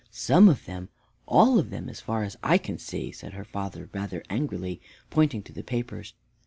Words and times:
"Some 0.09 0.49
of 0.49 0.65
them! 0.65 0.89
All 1.27 1.59
of 1.59 1.69
them 1.69 1.87
as 1.87 2.01
far 2.01 2.23
as 2.23 2.35
I 2.41 2.57
can 2.57 2.79
see," 2.79 3.11
said 3.11 3.33
her 3.33 3.43
father 3.45 3.87
rather 3.93 4.23
angrily, 4.31 4.81
pointing 5.11 5.43
to 5.43 5.53
the 5.53 5.61
papers. 5.63 6.15